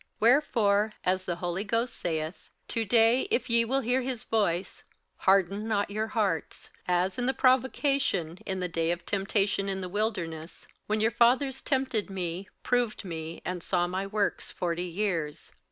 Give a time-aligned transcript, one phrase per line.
[0.03, 4.83] 58:003:007 Wherefore (as the Holy Ghost saith, To day if ye will hear his voice,
[5.19, 9.81] 58:003:008 Harden not your hearts, as in the provocation, in the day of temptation in
[9.81, 14.85] the wilderness: 58:003:009 When your fathers tempted me, proved me, and saw my works forty
[14.85, 15.51] years.